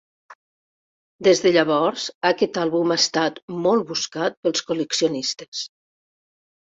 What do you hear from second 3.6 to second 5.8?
molt buscat pels col·leccionistes.